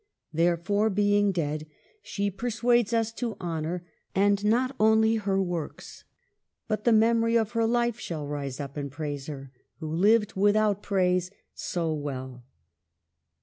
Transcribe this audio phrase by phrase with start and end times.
[0.33, 1.67] Therefore, being dead
[2.01, 3.85] she persuades us to honor;
[4.15, 6.05] and not only her works
[6.67, 10.81] but the memory of her life shall rise up and praise her, who lived without
[10.81, 12.43] praise so well.